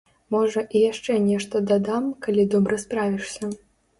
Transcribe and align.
Можа, 0.35 0.61
і 0.77 0.79
яшчэ 0.91 1.17
нешта 1.25 1.61
дадам, 1.73 2.09
калі 2.27 2.45
добра 2.53 2.79
справішся. 2.87 3.53